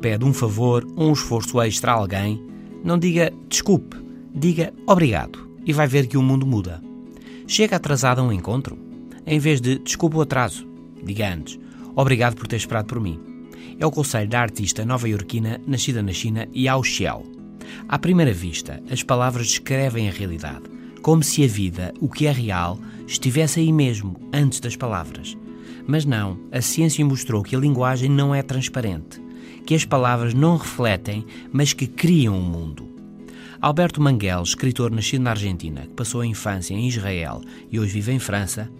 [0.00, 2.42] pede um favor ou um esforço extra a alguém,
[2.82, 3.96] não diga desculpe,
[4.34, 6.82] diga obrigado e vai ver que o mundo muda.
[7.46, 8.78] Chega atrasado a um encontro?
[9.26, 10.66] Em vez de desculpe o atraso,
[11.02, 11.58] diga antes
[11.96, 13.18] obrigado por ter esperado por mim.
[13.78, 17.24] É o conselho da artista nova-iorquina nascida na China Yao Xiao.
[17.88, 20.64] À primeira vista, as palavras descrevem a realidade,
[21.02, 25.36] como se a vida, o que é real, estivesse aí mesmo, antes das palavras.
[25.86, 29.20] Mas não, a ciência mostrou que a linguagem não é transparente,
[29.66, 32.88] que as palavras não refletem, mas que criam o um mundo.
[33.60, 38.12] Alberto Manguel, escritor nascido na Argentina, que passou a infância em Israel e hoje vive
[38.12, 38.70] em França,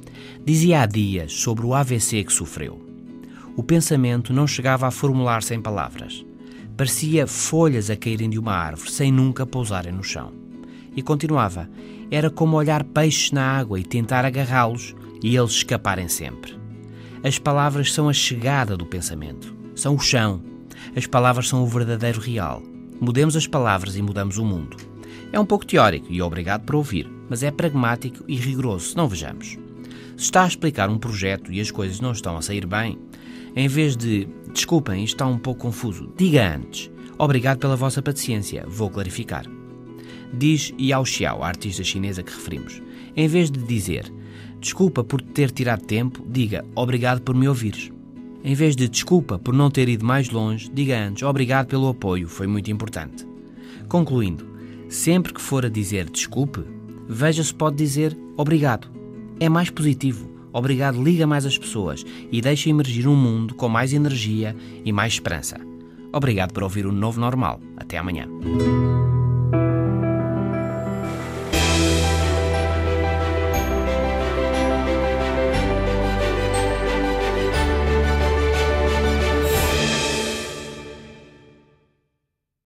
[0.44, 2.80] dizia há dias sobre o AVC que sofreu.
[3.56, 6.24] O pensamento não chegava a formular-se em palavras.
[6.76, 10.32] Parecia folhas a caírem de uma árvore sem nunca pousarem no chão.
[10.94, 11.68] E continuava:
[12.10, 16.54] era como olhar peixes na água e tentar agarrá-los e eles escaparem sempre.
[17.24, 20.55] As palavras são a chegada do pensamento, são o chão.
[20.94, 22.62] As palavras são o verdadeiro real.
[23.00, 24.76] Mudemos as palavras e mudamos o mundo.
[25.32, 29.58] É um pouco teórico e obrigado por ouvir, mas é pragmático e rigoroso, não vejamos.
[30.16, 32.98] Se está a explicar um projeto e as coisas não estão a sair bem,
[33.54, 38.90] em vez de desculpem, está um pouco confuso, diga antes obrigado pela vossa paciência, vou
[38.90, 39.46] clarificar.
[40.32, 42.82] Diz Yao Xiao, a artista chinesa que referimos.
[43.14, 44.12] Em vez de dizer
[44.60, 47.90] desculpa por ter tirado tempo, diga obrigado por me ouvires.
[48.44, 52.28] Em vez de desculpa por não ter ido mais longe, diga antes obrigado pelo apoio,
[52.28, 53.26] foi muito importante.
[53.88, 54.46] Concluindo,
[54.88, 56.60] sempre que for a dizer desculpe,
[57.08, 58.88] veja se pode dizer obrigado.
[59.40, 60.30] É mais positivo.
[60.52, 65.14] Obrigado liga mais as pessoas e deixa emergir um mundo com mais energia e mais
[65.14, 65.60] esperança.
[66.12, 67.60] Obrigado por ouvir o Novo Normal.
[67.76, 68.26] Até amanhã.